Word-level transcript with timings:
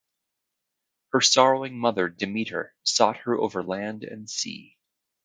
Her 1.11 1.21
sorrowing 1.21 1.77
mother 1.77 2.09
Demeter 2.09 2.73
sought 2.81 3.17
her 3.17 3.37
over 3.37 3.61
land 3.61 4.03
and 4.03 4.27
sea. 4.27 4.79